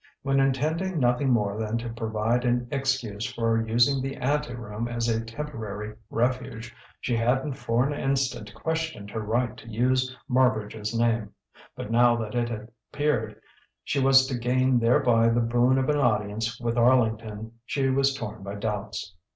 [0.23, 5.23] When intending nothing more than to provide an excuse for using the anteroom as a
[5.23, 11.29] temporary refuge, she hadn't for an instant questioned her right to use Marbridge's name.
[11.75, 12.49] But now that it
[12.91, 13.39] appeared
[13.83, 18.41] she was to gain thereby the boon of an audience with Arlington, she was torn
[18.41, 19.13] by doubts.